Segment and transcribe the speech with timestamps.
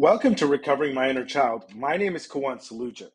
[0.00, 1.64] Welcome to Recovering My Inner Child.
[1.76, 3.08] My name is Kawant Saluja.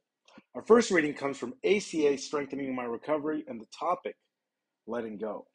[0.53, 4.15] Our first reading comes from ACA Strengthening My Recovery and the topic,
[4.85, 5.47] Letting Go.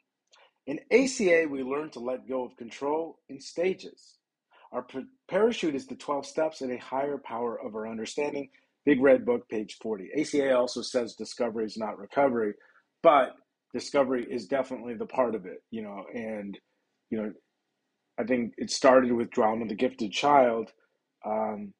[0.67, 4.17] In ACA, we learn to let go of control in stages.
[4.73, 4.85] Our
[5.29, 8.49] parachute is the 12 steps in a higher power of our understanding.
[8.85, 10.09] Big Red Book, page 40.
[10.19, 12.55] ACA also says discovery is not recovery,
[13.03, 13.35] but
[13.73, 16.59] discovery is definitely the part of it, you know, and,
[17.09, 17.31] you know,
[18.19, 20.73] I think it started with Drama of the Gifted Child
[21.25, 21.73] um,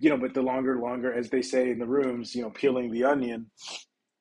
[0.00, 2.90] you know, but the longer, longer, as they say in the rooms, you know, peeling
[2.90, 3.50] the onion,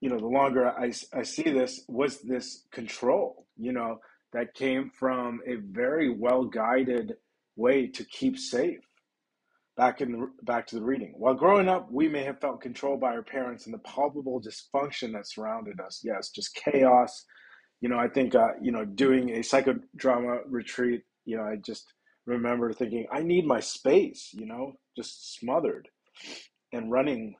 [0.01, 3.99] you know, the longer I, I see this was this control, you know,
[4.33, 7.13] that came from a very well guided
[7.55, 8.79] way to keep safe.
[9.75, 11.15] Back in the back to the reading.
[11.17, 15.13] While growing up, we may have felt controlled by our parents and the palpable dysfunction
[15.13, 16.01] that surrounded us.
[16.03, 17.25] Yes, just chaos.
[17.81, 21.01] You know, I think uh, you know doing a psychodrama retreat.
[21.25, 21.91] You know, I just
[22.25, 25.89] remember thinking, I need my space, you know, just smothered
[26.71, 27.35] and running,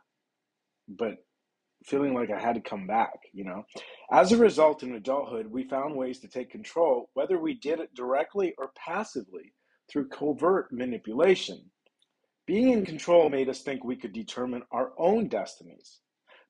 [0.87, 1.17] but
[1.85, 3.63] feeling like I had to come back, you know.
[4.11, 7.93] As a result, in adulthood, we found ways to take control, whether we did it
[7.93, 9.53] directly or passively
[9.91, 11.69] through covert manipulation.
[12.45, 15.99] Being in control made us think we could determine our own destinies.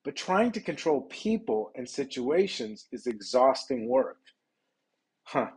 [0.04, 4.18] But trying to control people and situations is exhausting work.
[5.24, 5.50] Huh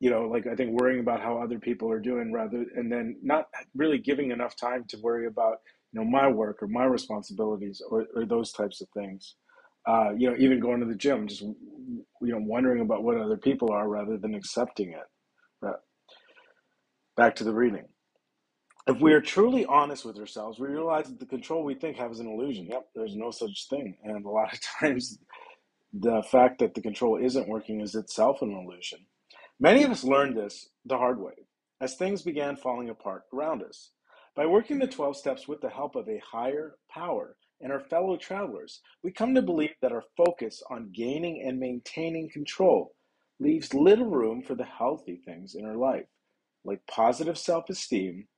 [0.00, 3.18] you know, like I think worrying about how other people are doing rather, and then
[3.22, 5.58] not really giving enough time to worry about,
[5.92, 9.36] you know, my work or my responsibilities or, or those types of things.
[9.86, 11.54] Uh, you know, even going to the gym, just, you
[12.22, 15.20] know, wondering about what other people are rather than accepting it.
[17.16, 17.86] Back to the reading.
[18.86, 22.12] If we are truly honest with ourselves, we realize that the control we think have
[22.12, 22.66] is an illusion.
[22.66, 23.96] Yep, there's no such thing.
[24.04, 25.18] And a lot of times,
[25.92, 29.00] the fact that the control isn't working is itself an illusion.
[29.60, 31.34] Many of us learned this the hard way
[31.82, 33.90] as things began falling apart around us.
[34.34, 38.16] By working the 12 steps with the help of a higher power and our fellow
[38.16, 42.94] travelers, we come to believe that our focus on gaining and maintaining control
[43.38, 46.06] leaves little room for the healthy things in our life,
[46.64, 48.28] like positive self esteem,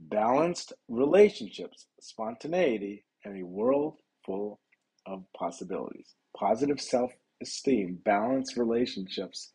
[0.00, 4.60] balanced relationships, spontaneity, and a world full
[5.06, 6.14] of possibilities.
[6.36, 7.12] Positive self
[7.42, 9.52] esteem, balanced relationships,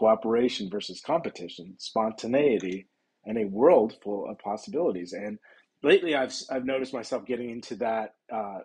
[0.00, 2.88] cooperation versus competition, spontaneity,
[3.26, 5.12] and a world full of possibilities.
[5.12, 5.38] And
[5.82, 8.60] lately, I've I've noticed myself getting into that uh,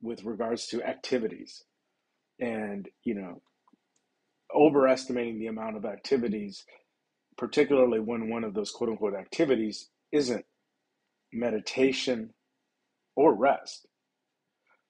[0.00, 1.64] with regards to activities,
[2.38, 3.42] and you know,
[4.54, 6.64] overestimating the amount of activities,
[7.36, 10.44] particularly when one of those quote unquote activities isn't
[11.32, 12.32] meditation
[13.16, 13.88] or rest.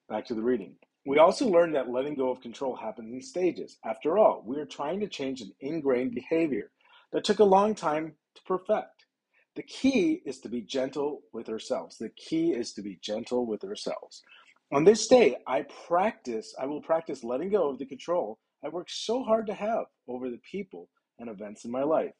[0.07, 0.75] Back to the reading.
[1.05, 3.77] We also learned that letting go of control happens in stages.
[3.83, 6.71] After all, we are trying to change an ingrained behavior
[7.11, 9.05] that took a long time to perfect.
[9.55, 11.97] The key is to be gentle with ourselves.
[11.97, 14.23] The key is to be gentle with ourselves.
[14.71, 18.91] On this day, I practice, I will practice letting go of the control I worked
[18.91, 22.13] so hard to have over the people and events in my life.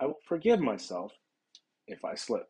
[0.00, 1.12] I will forgive myself
[1.86, 2.48] if I slip.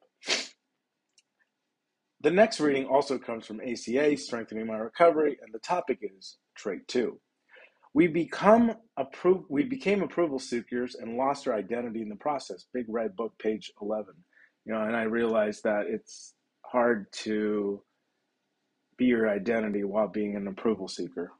[2.22, 6.86] The next reading also comes from ACA, Strengthening My Recovery, and the topic is Trait
[6.88, 7.18] 2.
[7.94, 12.66] We become appro- we became approval seekers and lost our identity in the process.
[12.74, 14.14] Big red book, page 11.
[14.66, 16.34] You know, and I realized that it's
[16.66, 17.82] hard to
[18.98, 21.32] be your identity while being an approval seeker.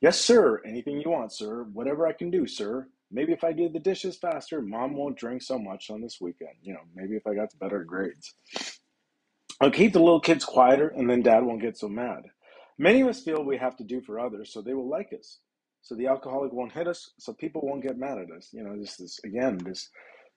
[0.00, 0.62] Yes, sir.
[0.66, 1.64] Anything you want, sir.
[1.72, 2.88] Whatever I can do, sir.
[3.10, 6.56] Maybe if I did the dishes faster, mom won't drink so much on this weekend.
[6.62, 8.34] You know, maybe if I got better grades.
[9.60, 12.24] I'll keep the little kids quieter and then dad won't get so mad.
[12.78, 15.40] Many of us feel we have to do for others so they will like us.
[15.82, 18.50] So the alcoholic won't hit us, so people won't get mad at us.
[18.52, 19.90] You know, this is again this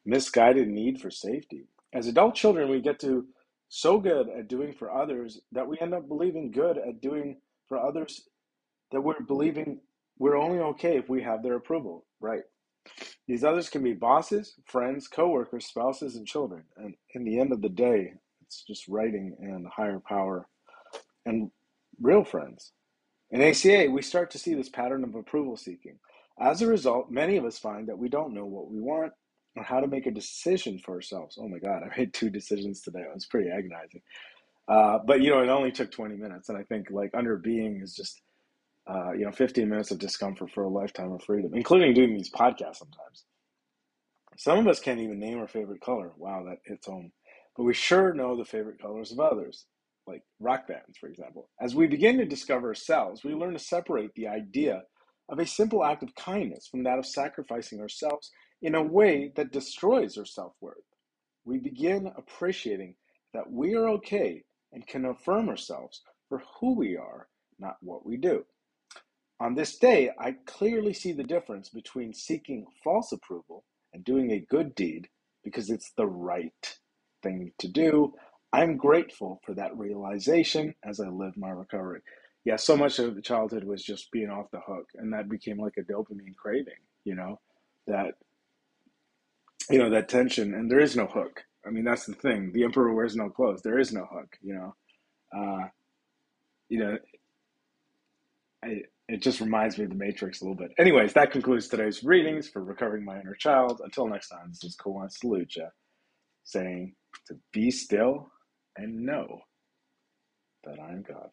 [0.05, 1.67] misguided need for safety.
[1.93, 3.27] As adult children, we get to
[3.69, 7.37] so good at doing for others that we end up believing good at doing
[7.69, 8.23] for others
[8.91, 9.81] that we're believing
[10.19, 12.05] we're only okay if we have their approval.
[12.21, 12.43] Right.
[13.27, 16.63] These others can be bosses, friends, coworkers, spouses, and children.
[16.77, 18.13] And in the end of the day,
[18.47, 20.47] it's just writing and higher power
[21.25, 21.51] and
[22.01, 22.71] real friends.
[23.31, 25.99] In ACA, we start to see this pattern of approval seeking.
[26.39, 29.11] As a result, many of us find that we don't know what we want
[29.57, 31.37] or how to make a decision for ourselves.
[31.39, 33.01] Oh my God, I made two decisions today.
[33.01, 34.01] It was pretty agonizing.
[34.69, 36.47] Uh, but you know, it only took 20 minutes.
[36.47, 38.21] And I think like under being is just,
[38.89, 42.31] uh, you know, 15 minutes of discomfort for a lifetime of freedom, including doing these
[42.31, 43.25] podcasts sometimes.
[44.37, 46.13] Some of us can't even name our favorite color.
[46.17, 47.11] Wow, that hits home
[47.57, 49.65] but we sure know the favorite colors of others,
[50.07, 51.49] like rock bands, for example.
[51.61, 54.83] As we begin to discover ourselves, we learn to separate the idea
[55.29, 58.31] of a simple act of kindness from that of sacrificing ourselves
[58.61, 60.77] in a way that destroys our self worth.
[61.45, 62.95] we begin appreciating
[63.33, 64.43] that we are okay
[64.73, 67.27] and can affirm ourselves for who we are,
[67.59, 68.45] not what we do.
[69.41, 74.45] On this day, I clearly see the difference between seeking false approval and doing a
[74.49, 75.09] good deed
[75.43, 76.77] because it's the right
[77.23, 78.13] thing to do.
[78.53, 82.01] I'm grateful for that realization as I live my recovery.
[82.45, 85.59] Yeah, so much of the childhood was just being off the hook, and that became
[85.59, 87.39] like a dopamine craving, you know,
[87.87, 88.15] that
[89.69, 91.43] you know that tension, and there is no hook.
[91.65, 92.53] I mean, that's the thing.
[92.53, 93.61] The emperor wears no clothes.
[93.63, 94.75] There is no hook, you know.
[95.35, 95.67] Uh,
[96.69, 96.97] you know,
[98.63, 100.71] I, it just reminds me of the Matrix a little bit.
[100.79, 103.81] Anyways, that concludes today's readings for Recovering My Inner Child.
[103.83, 105.69] Until next time, this is Kawan Saluja
[106.43, 106.93] saying
[107.27, 108.29] to be still
[108.77, 109.39] and know
[110.65, 111.31] that I am God.